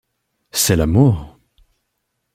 [0.51, 1.37] C’est l’amour.